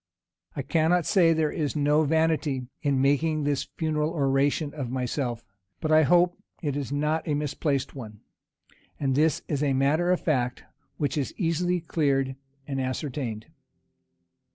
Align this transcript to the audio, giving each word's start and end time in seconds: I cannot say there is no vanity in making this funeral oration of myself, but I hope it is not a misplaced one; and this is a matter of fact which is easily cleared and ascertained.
I 0.55 0.63
cannot 0.63 1.05
say 1.05 1.31
there 1.31 1.51
is 1.51 1.75
no 1.75 2.01
vanity 2.05 2.65
in 2.81 3.03
making 3.03 3.43
this 3.43 3.67
funeral 3.77 4.09
oration 4.09 4.73
of 4.73 4.89
myself, 4.89 5.45
but 5.79 5.91
I 5.91 6.01
hope 6.01 6.35
it 6.59 6.75
is 6.75 6.91
not 6.91 7.27
a 7.27 7.35
misplaced 7.35 7.93
one; 7.93 8.21
and 8.99 9.13
this 9.13 9.43
is 9.47 9.61
a 9.61 9.73
matter 9.73 10.09
of 10.09 10.19
fact 10.19 10.63
which 10.97 11.19
is 11.19 11.35
easily 11.37 11.81
cleared 11.81 12.35
and 12.65 12.81
ascertained. 12.81 13.45